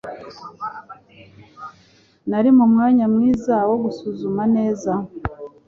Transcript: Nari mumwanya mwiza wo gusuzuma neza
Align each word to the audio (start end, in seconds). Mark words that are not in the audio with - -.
Nari 2.29 2.49
mumwanya 2.57 3.05
mwiza 3.13 3.55
wo 3.69 3.77
gusuzuma 3.83 4.43
neza 4.55 4.91